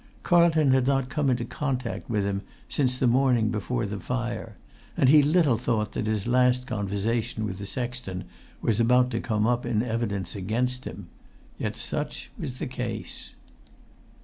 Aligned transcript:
Carlton 0.23 0.71
had 0.71 0.87
not 0.87 1.09
come 1.11 1.29
in 1.29 1.37
contact 1.45 2.09
with 2.09 2.25
him 2.25 2.41
since 2.67 2.97
the 2.97 3.05
morning 3.05 3.49
before 3.49 3.85
the 3.85 3.99
fire, 3.99 4.57
and 4.97 5.09
he 5.09 5.21
little 5.21 5.57
thought 5.59 5.91
that 5.91 6.07
his 6.07 6.25
last 6.25 6.65
conversation 6.65 7.45
with 7.45 7.59
the 7.59 7.67
sexton 7.67 8.23
was 8.63 8.79
about 8.79 9.11
to 9.11 9.19
come 9.21 9.45
up 9.45 9.63
in 9.63 9.83
evidence 9.83 10.35
against 10.35 10.85
him. 10.85 11.07
Yet 11.59 11.77
such 11.77 12.31
was 12.39 12.55
the 12.57 12.65
case. 12.65 13.35